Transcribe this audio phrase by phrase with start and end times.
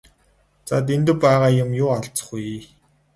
[0.69, 2.47] За Дэндэв байгаа юм юу алзах вэ?